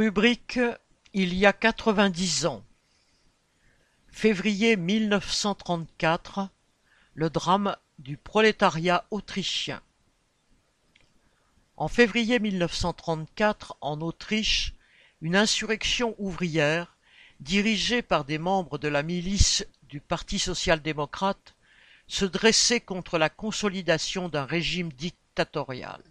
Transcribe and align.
Rubrique 0.00 0.58
Il 1.12 1.34
y 1.34 1.44
a 1.44 1.52
quatre-vingt-dix 1.52 2.46
ans. 2.46 2.64
Février 4.08 4.76
mille 4.76 5.10
neuf 5.10 5.30
cent 5.30 5.54
trente-quatre. 5.54 6.48
Le 7.12 7.28
drame 7.28 7.76
du 7.98 8.16
prolétariat 8.16 9.04
autrichien. 9.10 9.82
En 11.76 11.88
février 11.88 12.38
mille 12.38 12.56
neuf 12.56 12.72
cent 12.72 12.94
trente-quatre, 12.94 13.76
en 13.82 14.00
Autriche, 14.00 14.72
une 15.20 15.36
insurrection 15.36 16.14
ouvrière, 16.16 16.96
dirigée 17.40 18.00
par 18.00 18.24
des 18.24 18.38
membres 18.38 18.78
de 18.78 18.88
la 18.88 19.02
milice 19.02 19.66
du 19.82 20.00
Parti 20.00 20.38
social-démocrate, 20.38 21.56
se 22.06 22.24
dressait 22.24 22.80
contre 22.80 23.18
la 23.18 23.28
consolidation 23.28 24.30
d'un 24.30 24.46
régime 24.46 24.94
dictatorial. 24.94 26.02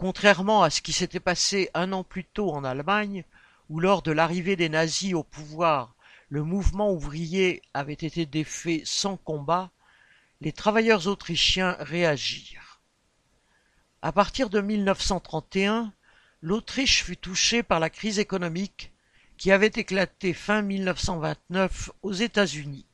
Contrairement 0.00 0.62
à 0.62 0.70
ce 0.70 0.80
qui 0.80 0.94
s'était 0.94 1.20
passé 1.20 1.68
un 1.74 1.92
an 1.92 2.04
plus 2.04 2.24
tôt 2.24 2.52
en 2.52 2.64
Allemagne, 2.64 3.22
où 3.68 3.80
lors 3.80 4.00
de 4.00 4.10
l'arrivée 4.10 4.56
des 4.56 4.70
nazis 4.70 5.12
au 5.12 5.22
pouvoir 5.22 5.94
le 6.30 6.42
mouvement 6.42 6.90
ouvrier 6.90 7.60
avait 7.74 7.92
été 7.92 8.24
défait 8.24 8.80
sans 8.86 9.18
combat, 9.18 9.70
les 10.40 10.52
travailleurs 10.52 11.06
autrichiens 11.06 11.76
réagirent. 11.80 12.80
À 14.00 14.10
partir 14.10 14.48
de 14.48 14.62
1931, 14.62 15.92
l'Autriche 16.40 17.04
fut 17.04 17.18
touchée 17.18 17.62
par 17.62 17.78
la 17.78 17.90
crise 17.90 18.18
économique 18.18 18.92
qui 19.36 19.52
avait 19.52 19.66
éclaté 19.66 20.32
fin 20.32 20.62
1929 20.62 21.90
aux 22.00 22.14
États-Unis. 22.14 22.86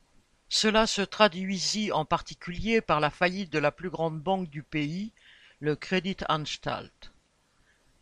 Cela 0.49 0.89
se 0.89 1.03
traduisit 1.03 1.93
en 1.93 2.05
particulier 2.05 2.81
par 2.81 2.99
la 2.99 3.11
faillite 3.11 3.53
de 3.53 3.61
la 3.61 3.71
plus 3.71 3.91
grande 3.91 4.21
banque 4.21 4.51
du 4.51 4.65
pays, 4.65 5.13
le. 5.61 5.77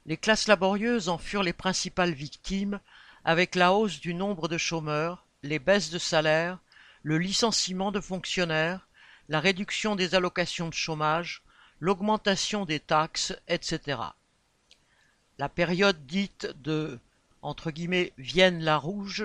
Les 0.06 0.16
classes 0.16 0.48
laborieuses 0.48 1.08
en 1.08 1.18
furent 1.18 1.42
les 1.42 1.52
principales 1.52 2.12
victimes, 2.12 2.80
avec 3.24 3.54
la 3.54 3.72
hausse 3.72 4.00
du 4.00 4.12
nombre 4.12 4.48
de 4.48 4.58
chômeurs, 4.58 5.24
les 5.42 5.59
baisses 5.59 5.90
de 5.90 5.98
salaire, 5.98 6.59
le 7.02 7.18
licenciement 7.18 7.92
de 7.92 8.01
fonctionnaires, 8.01 8.88
la 9.29 9.40
réduction 9.40 9.96
des 9.96 10.14
allocations 10.14 10.68
de 10.68 10.74
chômage, 10.74 11.42
l'augmentation 11.80 12.64
des 12.64 12.80
taxes, 12.80 13.34
etc. 13.48 14.01
La 15.38 15.48
période 15.48 16.07
dite 16.07 16.46
de 16.62 16.98
Vienne 18.18 18.62
la 18.62 18.76
Rouge 18.76 19.24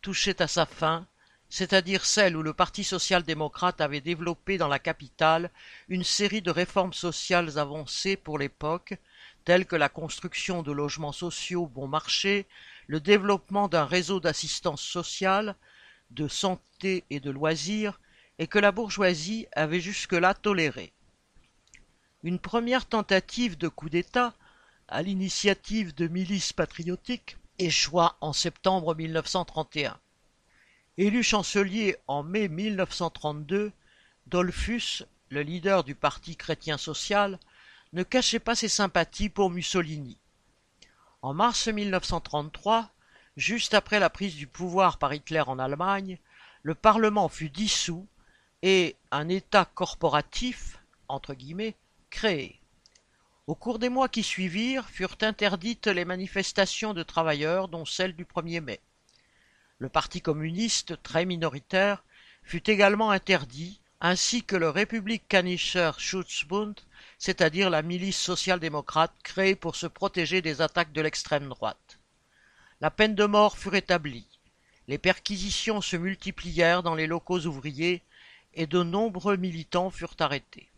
touchait 0.00 0.42
à 0.42 0.48
sa 0.48 0.66
fin 0.66 1.06
c'est-à-dire 1.48 2.04
celle 2.04 2.36
où 2.36 2.42
le 2.42 2.52
Parti 2.52 2.84
social-démocrate 2.84 3.80
avait 3.80 4.00
développé 4.00 4.58
dans 4.58 4.68
la 4.68 4.78
capitale 4.78 5.50
une 5.88 6.04
série 6.04 6.42
de 6.42 6.50
réformes 6.50 6.92
sociales 6.92 7.58
avancées 7.58 8.16
pour 8.16 8.38
l'époque, 8.38 8.94
telles 9.44 9.66
que 9.66 9.76
la 9.76 9.88
construction 9.88 10.62
de 10.62 10.72
logements 10.72 11.12
sociaux 11.12 11.66
bon 11.66 11.86
marché, 11.86 12.46
le 12.88 13.00
développement 13.00 13.68
d'un 13.68 13.84
réseau 13.84 14.18
d'assistance 14.18 14.82
sociale, 14.82 15.54
de 16.10 16.28
santé 16.28 17.04
et 17.10 17.20
de 17.20 17.30
loisirs, 17.30 18.00
et 18.38 18.48
que 18.48 18.58
la 18.58 18.72
bourgeoisie 18.72 19.46
avait 19.52 19.80
jusque-là 19.80 20.34
toléré. 20.34 20.92
Une 22.22 22.38
première 22.38 22.86
tentative 22.86 23.56
de 23.56 23.68
coup 23.68 23.88
d'État, 23.88 24.34
à 24.88 25.02
l'initiative 25.02 25.94
de 25.94 26.08
milices 26.08 26.52
patriotiques, 26.52 27.36
échoua 27.58 28.16
en 28.20 28.32
septembre 28.32 28.94
1931. 28.94 29.98
Élu 30.98 31.22
chancelier 31.22 31.94
en 32.06 32.22
mai 32.22 32.48
1932, 32.48 33.70
Dollfuss, 34.28 35.04
le 35.28 35.42
leader 35.42 35.84
du 35.84 35.94
parti 35.94 36.36
chrétien-social, 36.36 37.38
ne 37.92 38.02
cachait 38.02 38.38
pas 38.38 38.54
ses 38.54 38.70
sympathies 38.70 39.28
pour 39.28 39.50
Mussolini. 39.50 40.16
En 41.20 41.34
mars 41.34 41.68
1933, 41.68 42.88
juste 43.36 43.74
après 43.74 44.00
la 44.00 44.08
prise 44.08 44.36
du 44.36 44.46
pouvoir 44.46 44.96
par 44.96 45.12
Hitler 45.12 45.42
en 45.46 45.58
Allemagne, 45.58 46.18
le 46.62 46.74
Parlement 46.74 47.28
fut 47.28 47.50
dissous 47.50 48.06
et 48.62 48.96
un 49.10 49.28
État 49.28 49.66
corporatif, 49.66 50.78
entre 51.08 51.34
guillemets, 51.34 51.76
créé. 52.08 52.58
Au 53.46 53.54
cours 53.54 53.78
des 53.78 53.90
mois 53.90 54.08
qui 54.08 54.22
suivirent 54.22 54.88
furent 54.88 55.18
interdites 55.20 55.88
les 55.88 56.06
manifestations 56.06 56.94
de 56.94 57.02
travailleurs, 57.02 57.68
dont 57.68 57.84
celle 57.84 58.16
du 58.16 58.24
1er 58.24 58.62
mai. 58.62 58.80
Le 59.78 59.90
Parti 59.90 60.22
communiste, 60.22 61.02
très 61.02 61.26
minoritaire, 61.26 62.02
fut 62.42 62.70
également 62.70 63.10
interdit, 63.10 63.80
ainsi 64.00 64.42
que 64.42 64.56
le 64.56 64.70
Republikanischer 64.70 65.90
Schutzbund, 65.98 66.80
c'est-à-dire 67.18 67.68
la 67.68 67.82
milice 67.82 68.18
social-démocrate 68.18 69.12
créée 69.22 69.54
pour 69.54 69.76
se 69.76 69.86
protéger 69.86 70.40
des 70.40 70.62
attaques 70.62 70.92
de 70.92 71.02
l'extrême 71.02 71.48
droite. 71.48 71.98
La 72.80 72.90
peine 72.90 73.14
de 73.14 73.26
mort 73.26 73.58
fut 73.58 73.68
rétablie. 73.68 74.26
Les 74.88 74.98
perquisitions 74.98 75.82
se 75.82 75.96
multiplièrent 75.96 76.82
dans 76.82 76.94
les 76.94 77.06
locaux 77.06 77.40
ouvriers 77.40 78.02
et 78.54 78.66
de 78.66 78.82
nombreux 78.82 79.36
militants 79.36 79.90
furent 79.90 80.16
arrêtés. 80.20 80.70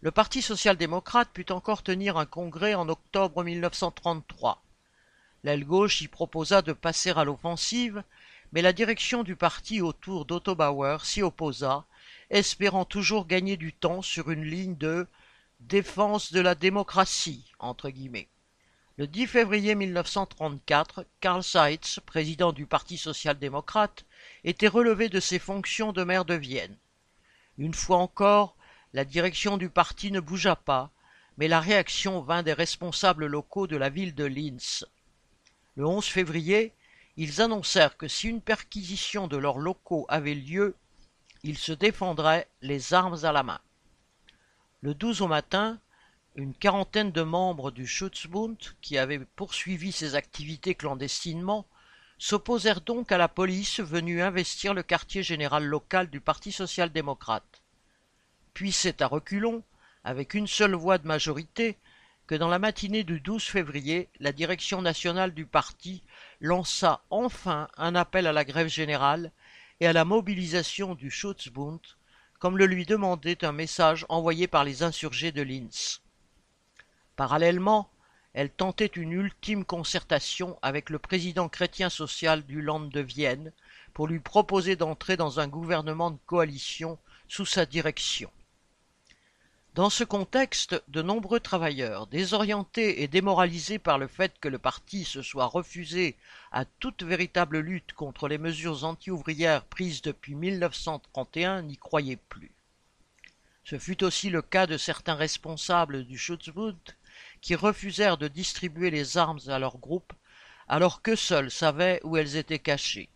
Le 0.00 0.10
Parti 0.10 0.42
social-démocrate 0.42 1.30
put 1.32 1.52
encore 1.52 1.84
tenir 1.84 2.16
un 2.16 2.26
congrès 2.26 2.74
en 2.74 2.88
octobre 2.88 3.44
1933. 3.44 4.63
L'aile 5.44 5.66
gauche 5.66 6.00
y 6.00 6.08
proposa 6.08 6.62
de 6.62 6.72
passer 6.72 7.10
à 7.10 7.22
l'offensive, 7.22 8.02
mais 8.52 8.62
la 8.62 8.72
direction 8.72 9.22
du 9.22 9.36
parti 9.36 9.82
autour 9.82 10.24
d'Otto 10.24 10.54
Bauer 10.54 11.04
s'y 11.04 11.20
opposa, 11.20 11.84
espérant 12.30 12.86
toujours 12.86 13.26
gagner 13.26 13.58
du 13.58 13.74
temps 13.74 14.00
sur 14.00 14.30
une 14.30 14.44
ligne 14.44 14.76
de 14.76 15.06
défense 15.60 16.32
de 16.32 16.40
la 16.40 16.54
démocratie 16.54 17.52
entre 17.58 17.90
guillemets. 17.90 18.28
Le 18.96 19.06
10 19.06 19.26
février 19.26 19.74
1934, 19.74 21.04
Karl 21.20 21.42
Seitz, 21.42 22.00
président 22.06 22.52
du 22.52 22.64
Parti 22.64 22.96
social-démocrate, 22.96 24.06
était 24.44 24.66
relevé 24.66 25.10
de 25.10 25.20
ses 25.20 25.38
fonctions 25.38 25.92
de 25.92 26.04
maire 26.04 26.24
de 26.24 26.34
Vienne. 26.34 26.78
Une 27.58 27.74
fois 27.74 27.98
encore, 27.98 28.56
la 28.94 29.04
direction 29.04 29.58
du 29.58 29.68
parti 29.68 30.10
ne 30.10 30.20
bougea 30.20 30.56
pas, 30.56 30.90
mais 31.36 31.48
la 31.48 31.60
réaction 31.60 32.22
vint 32.22 32.42
des 32.42 32.54
responsables 32.54 33.26
locaux 33.26 33.66
de 33.66 33.76
la 33.76 33.90
ville 33.90 34.14
de 34.14 34.24
Linz. 34.24 34.86
Le 35.76 35.86
11 35.86 36.04
février, 36.06 36.72
ils 37.16 37.40
annoncèrent 37.40 37.96
que 37.96 38.08
si 38.08 38.28
une 38.28 38.40
perquisition 38.40 39.26
de 39.26 39.36
leurs 39.36 39.58
locaux 39.58 40.06
avait 40.08 40.34
lieu, 40.34 40.76
ils 41.42 41.58
se 41.58 41.72
défendraient 41.72 42.48
les 42.62 42.94
armes 42.94 43.24
à 43.24 43.32
la 43.32 43.42
main. 43.42 43.60
Le 44.82 44.94
12 44.94 45.22
au 45.22 45.28
matin, 45.28 45.80
une 46.36 46.54
quarantaine 46.54 47.12
de 47.12 47.22
membres 47.22 47.70
du 47.70 47.86
Schutzbund, 47.86 48.56
qui 48.80 48.98
avaient 48.98 49.20
poursuivi 49.36 49.92
ses 49.92 50.14
activités 50.14 50.74
clandestinement, 50.74 51.66
s'opposèrent 52.18 52.80
donc 52.80 53.12
à 53.12 53.18
la 53.18 53.28
police 53.28 53.80
venue 53.80 54.22
investir 54.22 54.74
le 54.74 54.82
quartier 54.82 55.22
général 55.22 55.64
local 55.64 56.08
du 56.08 56.20
Parti 56.20 56.52
social-démocrate. 56.52 57.62
Puis 58.52 58.72
c'est 58.72 59.02
à 59.02 59.06
reculons, 59.06 59.62
avec 60.04 60.34
une 60.34 60.46
seule 60.46 60.74
voix 60.74 60.98
de 60.98 61.06
majorité, 61.06 61.78
que 62.26 62.34
dans 62.34 62.48
la 62.48 62.58
matinée 62.58 63.04
du 63.04 63.20
12 63.20 63.44
février, 63.44 64.08
la 64.18 64.32
direction 64.32 64.80
nationale 64.80 65.34
du 65.34 65.44
parti 65.44 66.02
lança 66.40 67.02
enfin 67.10 67.68
un 67.76 67.94
appel 67.94 68.26
à 68.26 68.32
la 68.32 68.44
grève 68.44 68.68
générale 68.68 69.30
et 69.80 69.86
à 69.86 69.92
la 69.92 70.04
mobilisation 70.04 70.94
du 70.94 71.10
Schutzbund, 71.10 71.80
comme 72.38 72.56
le 72.56 72.66
lui 72.66 72.86
demandait 72.86 73.44
un 73.44 73.52
message 73.52 74.06
envoyé 74.08 74.46
par 74.46 74.64
les 74.64 74.82
insurgés 74.82 75.32
de 75.32 75.42
Linz. 75.42 76.00
Parallèlement, 77.16 77.90
elle 78.32 78.50
tentait 78.50 78.86
une 78.86 79.12
ultime 79.12 79.64
concertation 79.64 80.58
avec 80.62 80.90
le 80.90 80.98
président 80.98 81.48
chrétien 81.48 81.88
social 81.88 82.42
du 82.44 82.62
Land 82.62 82.86
de 82.86 83.00
Vienne 83.00 83.52
pour 83.92 84.08
lui 84.08 84.18
proposer 84.18 84.76
d'entrer 84.76 85.16
dans 85.16 85.40
un 85.40 85.46
gouvernement 85.46 86.10
de 86.10 86.18
coalition 86.26 86.98
sous 87.28 87.46
sa 87.46 87.64
direction. 87.66 88.30
Dans 89.74 89.90
ce 89.90 90.04
contexte, 90.04 90.80
de 90.86 91.02
nombreux 91.02 91.40
travailleurs, 91.40 92.06
désorientés 92.06 93.02
et 93.02 93.08
démoralisés 93.08 93.80
par 93.80 93.98
le 93.98 94.06
fait 94.06 94.38
que 94.38 94.46
le 94.46 94.58
parti 94.58 95.02
se 95.04 95.20
soit 95.20 95.46
refusé 95.46 96.16
à 96.52 96.64
toute 96.64 97.02
véritable 97.02 97.58
lutte 97.58 97.92
contre 97.92 98.28
les 98.28 98.38
mesures 98.38 98.84
anti-ouvrières 98.84 99.64
prises 99.64 100.00
depuis 100.00 100.36
1931, 100.36 101.62
n'y 101.62 101.76
croyaient 101.76 102.20
plus. 102.28 102.52
Ce 103.64 103.76
fut 103.76 104.04
aussi 104.04 104.30
le 104.30 104.42
cas 104.42 104.68
de 104.68 104.76
certains 104.76 105.16
responsables 105.16 106.04
du 106.04 106.18
Schutzbund 106.18 106.78
qui 107.40 107.56
refusèrent 107.56 108.16
de 108.16 108.28
distribuer 108.28 108.92
les 108.92 109.18
armes 109.18 109.40
à 109.48 109.58
leur 109.58 109.78
groupe 109.78 110.12
alors 110.68 111.02
qu'eux 111.02 111.16
seuls 111.16 111.50
savaient 111.50 111.98
où 112.04 112.16
elles 112.16 112.36
étaient 112.36 112.60
cachées. 112.60 113.08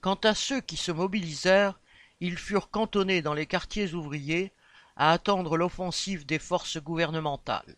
Quant 0.00 0.18
à 0.24 0.34
ceux 0.34 0.60
qui 0.60 0.76
se 0.76 0.90
mobilisèrent, 0.90 1.78
ils 2.18 2.38
furent 2.38 2.70
cantonnés 2.70 3.22
dans 3.22 3.34
les 3.34 3.46
quartiers 3.46 3.94
ouvriers 3.94 4.50
à 4.96 5.12
attendre 5.12 5.56
l'offensive 5.56 6.26
des 6.26 6.38
forces 6.38 6.78
gouvernementales. 6.78 7.76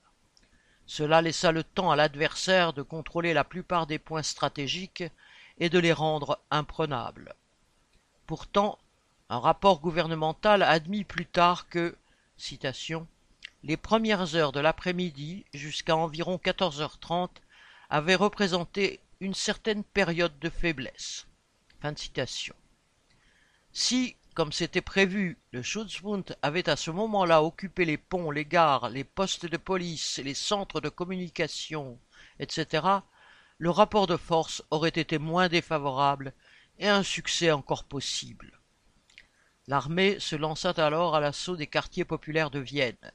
Cela 0.87 1.21
laissa 1.23 1.53
le 1.53 1.65
temps 1.65 1.91
à 1.91 1.97
l'adversaire 1.97 2.73
de 2.73 2.83
contrôler 2.83 3.35
la 3.35 3.45
plupart 3.45 3.87
des 3.87 3.99
points 3.99 4.23
stratégiques 4.23 5.05
et 5.59 5.69
de 5.69 5.79
les 5.79 5.93
rendre 5.93 6.39
imprenables. 6.51 7.35
Pourtant, 8.27 8.79
un 9.29 9.39
rapport 9.39 9.81
gouvernemental 9.81 10.63
admit 10.63 11.05
plus 11.05 11.27
tard 11.27 11.69
que 11.69 11.97
les 13.63 13.77
premières 13.77 14.35
heures 14.37 14.53
de 14.53 14.61
l'après-midi 14.61 15.45
jusqu'à 15.55 15.97
environ 15.97 16.37
14h30 16.37 17.31
avait 17.89 18.15
représenté 18.15 19.01
une 19.21 19.35
certaine 19.35 19.83
période 19.83 20.39
de 20.39 20.51
faiblesse. 20.51 21.27
Fin 21.81 21.93
de 21.93 21.99
citation. 21.99 22.55
Si, 23.73 24.17
comme 24.37 24.53
c'était 24.53 24.83
prévu, 24.83 25.39
le 25.51 25.63
Schutzbund 25.63 26.37
avait 26.43 26.69
à 26.69 26.77
ce 26.77 26.91
moment-là 26.91 27.43
occupé 27.43 27.87
les 27.87 27.97
ponts, 27.97 28.31
les 28.31 28.45
gares, 28.45 28.91
les 28.91 29.03
postes 29.03 29.47
de 29.47 29.57
police, 29.57 30.21
les 30.23 30.35
centres 30.35 30.83
de 30.83 30.91
communication, 30.91 31.99
etc., 32.39 32.87
le 33.57 33.71
rapport 33.71 34.07
de 34.07 34.19
force 34.19 34.63
aurait 34.71 34.91
été 34.91 35.17
moins 35.17 35.49
défavorable 35.49 36.35
et 36.79 36.87
un 36.87 37.03
succès 37.03 37.51
encore 37.51 37.85
possible. 37.85 38.61
L'armée 39.69 40.21
se 40.21 40.37
lança 40.37 40.75
alors 40.77 41.17
à 41.17 41.21
l'assaut 41.21 41.57
des 41.57 41.67
quartiers 41.67 42.05
populaires 42.05 42.51
de 42.51 42.59
Vienne. 42.59 43.13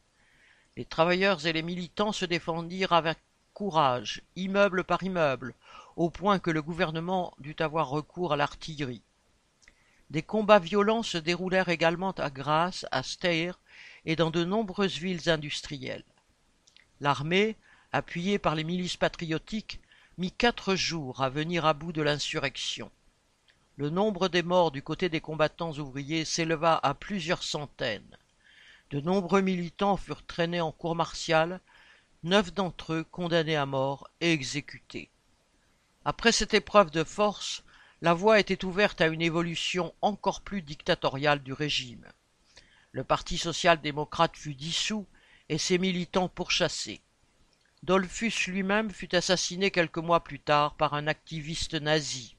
Les 0.75 0.85
travailleurs 0.85 1.45
et 1.45 1.53
les 1.53 1.61
militants 1.61 2.13
se 2.13 2.25
défendirent 2.25 2.93
avec 2.93 3.19
courage, 3.53 4.23
immeuble 4.35 4.83
par 4.83 5.03
immeuble, 5.03 5.53
au 5.95 6.09
point 6.09 6.39
que 6.39 6.49
le 6.49 6.63
gouvernement 6.63 7.35
dut 7.37 7.57
avoir 7.59 7.89
recours 7.89 8.33
à 8.33 8.37
l'artillerie. 8.37 9.03
Des 10.11 10.23
combats 10.23 10.59
violents 10.59 11.03
se 11.03 11.17
déroulèrent 11.17 11.69
également 11.69 12.11
à 12.11 12.29
Grasse, 12.29 12.85
à 12.91 13.01
Steyr 13.01 13.57
et 14.03 14.17
dans 14.17 14.29
de 14.29 14.43
nombreuses 14.43 14.97
villes 14.97 15.29
industrielles. 15.29 16.03
L'armée, 16.99 17.55
appuyée 17.93 18.37
par 18.37 18.55
les 18.55 18.65
milices 18.65 18.97
patriotiques, 18.97 19.79
mit 20.17 20.33
quatre 20.33 20.75
jours 20.75 21.21
à 21.21 21.29
venir 21.29 21.65
à 21.65 21.73
bout 21.73 21.93
de 21.93 22.01
l'insurrection. 22.01 22.91
Le 23.77 23.89
nombre 23.89 24.27
des 24.27 24.43
morts 24.43 24.71
du 24.71 24.83
côté 24.83 25.07
des 25.07 25.21
combattants 25.21 25.71
ouvriers 25.77 26.25
s'éleva 26.25 26.77
à 26.83 26.93
plusieurs 26.93 27.41
centaines. 27.41 28.17
De 28.89 28.99
nombreux 28.99 29.39
militants 29.39 29.95
furent 29.95 30.25
traînés 30.25 30.59
en 30.59 30.73
cour 30.73 30.93
martiale, 30.93 31.61
neuf 32.23 32.53
d'entre 32.53 32.95
eux 32.95 33.05
condamnés 33.05 33.55
à 33.55 33.65
mort 33.65 34.09
et 34.19 34.33
exécutés. 34.33 35.09
Après 36.03 36.33
cette 36.33 36.53
épreuve 36.53 36.91
de 36.91 37.05
force, 37.05 37.63
la 38.03 38.15
voie 38.15 38.39
était 38.39 38.65
ouverte 38.65 38.99
à 38.99 39.07
une 39.07 39.21
évolution 39.21 39.93
encore 40.01 40.41
plus 40.41 40.63
dictatoriale 40.63 41.43
du 41.43 41.53
régime. 41.53 42.05
Le 42.91 43.03
Parti 43.03 43.37
social-démocrate 43.37 44.35
fut 44.35 44.55
dissous 44.55 45.05
et 45.49 45.59
ses 45.59 45.77
militants 45.77 46.27
pourchassés. 46.27 47.01
Dollfuss 47.83 48.47
lui-même 48.47 48.89
fut 48.89 49.15
assassiné 49.15 49.69
quelques 49.69 49.99
mois 49.99 50.23
plus 50.23 50.39
tard 50.39 50.75
par 50.75 50.95
un 50.95 51.05
activiste 51.05 51.75
nazi. 51.75 52.35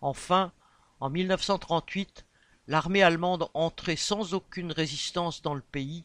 Enfin, 0.00 0.50
en 0.98 1.10
1938, 1.10 2.24
l'armée 2.66 3.02
allemande 3.02 3.50
entrait 3.52 3.96
sans 3.96 4.32
aucune 4.32 4.72
résistance 4.72 5.42
dans 5.42 5.54
le 5.54 5.60
pays, 5.60 6.04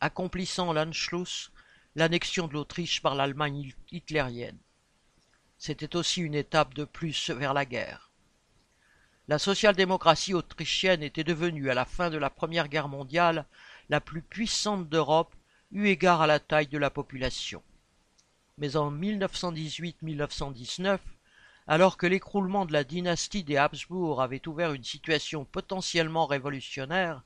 accomplissant 0.00 0.72
l'Anschluss, 0.72 1.52
l'annexion 1.94 2.48
de 2.48 2.54
l'Autriche 2.54 3.00
par 3.00 3.14
l'Allemagne 3.14 3.72
hitlérienne. 3.92 4.58
C'était 5.56 5.94
aussi 5.94 6.20
une 6.20 6.34
étape 6.34 6.74
de 6.74 6.84
plus 6.84 7.30
vers 7.30 7.54
la 7.54 7.64
guerre. 7.64 8.07
La 9.28 9.38
social-démocratie 9.38 10.34
autrichienne 10.34 11.02
était 11.02 11.24
devenue, 11.24 11.70
à 11.70 11.74
la 11.74 11.84
fin 11.84 12.10
de 12.10 12.18
la 12.18 12.30
Première 12.30 12.68
Guerre 12.68 12.88
mondiale, 12.88 13.44
la 13.88 14.00
plus 14.00 14.22
puissante 14.22 14.88
d'Europe 14.88 15.34
eu 15.70 15.86
égard 15.86 16.22
à 16.22 16.26
la 16.26 16.40
taille 16.40 16.66
de 16.66 16.78
la 16.78 16.90
population 16.90 17.62
mais 18.58 18.76
en 18.76 18.92
1918-1919, 18.92 20.98
alors 21.66 21.96
que 21.96 22.06
l'écroulement 22.06 22.66
de 22.66 22.72
la 22.72 22.84
dynastie 22.84 23.44
des 23.44 23.56
Habsbourg 23.56 24.20
avait 24.20 24.46
ouvert 24.48 24.72
une 24.72 24.84
situation 24.84 25.44
potentiellement 25.44 26.26
révolutionnaire, 26.26 27.22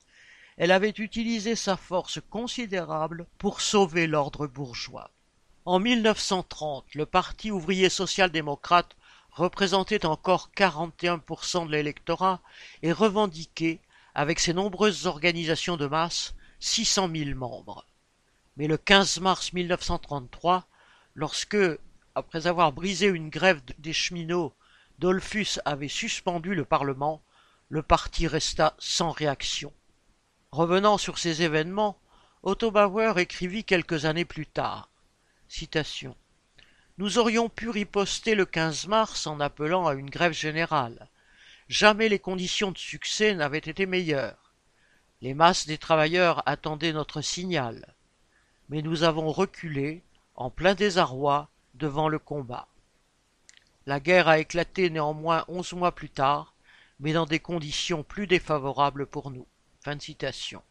elle 0.59 0.71
avait 0.71 0.93
utilisé 0.97 1.57
sa 1.57 1.77
force 1.77 2.21
considérable 2.29 3.27
pour 3.39 3.63
sauver 3.63 4.07
l'ordre 4.07 4.47
bourgeois. 4.47 5.11
En 5.65 5.79
1930, 5.79 6.95
le 6.95 7.07
Parti 7.07 7.51
ouvrier 7.51 7.89
social-démocrate 7.89 8.95
représentait 9.33 10.07
encore 10.07 10.51
41% 10.57 11.67
de 11.67 11.73
l'électorat 11.73 12.41
et 12.83 12.93
revendiquait, 12.93 13.81
avec 14.15 14.41
ses 14.41 14.53
nombreuses 14.53 15.07
organisations 15.07 15.77
de 15.77 15.87
masse, 15.87 16.35
600 16.61 17.11
000 17.15 17.39
membres. 17.39 17.87
Mais 18.57 18.67
le 18.67 18.77
15 18.77 19.21
mars 19.21 19.53
1933, 19.55 20.67
lorsque, 21.15 21.57
après 22.15 22.47
avoir 22.47 22.73
brisé 22.73 23.07
une 23.07 23.31
grève 23.31 23.63
des 23.79 23.95
cheminots, 23.95 24.55
Dollfuss 24.99 25.61
avait 25.65 25.89
suspendu 25.89 26.55
le 26.55 26.67
Parlement, 26.67 27.23
le 27.71 27.83
parti 27.83 28.27
resta 28.27 28.75
sans 28.79 29.11
réaction. 29.11 29.73
Revenant 30.51 30.99
sur 30.99 31.19
ces 31.19 31.41
événements, 31.43 31.99
Otto 32.43 32.71
Bauer 32.71 33.19
écrivit 33.19 33.65
quelques 33.65 34.05
années 34.05 34.27
plus 34.27 34.47
tard. 34.47 34.91
Nous 36.99 37.19
aurions 37.19 37.49
pu 37.49 37.71
riposter 37.71 38.35
le 38.35 38.45
15 38.45 38.87
mars 38.87 39.27
en 39.27 39.41
appelant 39.41 39.87
à 39.87 39.95
une 39.95 40.11
grève 40.11 40.35
générale. 40.35 41.09
Jamais 41.69 42.11
les 42.11 42.19
conditions 42.19 42.71
de 42.71 42.79
succès 42.79 43.35
n'avaient 43.35 43.59
été 43.59 43.87
meilleures. 43.87 44.53
Les 45.23 45.33
masses 45.33 45.67
des 45.67 45.79
travailleurs 45.79 46.43
attendaient 46.47 46.93
notre 46.93 47.23
signal. 47.23 47.95
Mais 48.69 48.83
nous 48.83 49.05
avons 49.05 49.33
reculé 49.33 50.03
en 50.35 50.51
plein 50.51 50.75
désarroi 50.75 51.49
devant 51.75 52.09
le 52.09 52.19
combat. 52.19 52.69
La 53.87 53.99
guerre 53.99 54.29
a 54.29 54.39
éclaté 54.39 54.91
néanmoins 54.91 55.45
onze 55.49 55.73
mois 55.73 55.93
plus 55.93 56.11
tard, 56.11 56.55
mais 57.01 57.15
dans 57.15 57.27
des 57.27 57.41
conditions 57.41 58.03
plus 58.03 58.27
défavorables 58.27 59.07
pour 59.07 59.31
nous. 59.31 59.47
Fin 59.81 59.97
de 59.97 60.03
citation. 60.03 60.63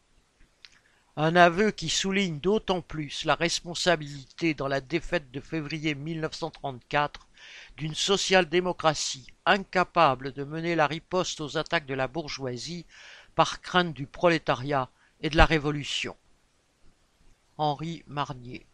Un 1.18 1.36
aveu 1.36 1.72
qui 1.72 1.90
souligne 1.90 2.40
d'autant 2.40 2.82
plus 2.82 3.26
la 3.26 3.36
responsabilité 3.36 4.54
dans 4.54 4.70
la 4.70 4.80
défaite 4.80 5.30
de 5.32 5.42
février 5.42 5.94
1934 5.94 7.28
d'une 7.76 7.96
social-démocratie 7.96 9.28
incapable 9.46 10.32
de 10.32 10.46
mener 10.46 10.74
la 10.74 10.88
riposte 10.88 11.42
aux 11.42 11.58
attaques 11.58 11.86
de 11.86 11.96
la 11.96 12.08
bourgeoisie 12.08 12.86
par 13.36 13.60
crainte 13.60 13.94
du 13.94 14.08
prolétariat 14.08 14.90
et 15.20 15.30
de 15.30 15.36
la 15.36 15.46
révolution. 15.46 16.16
Henri 17.58 18.04
Marnier 18.08 18.66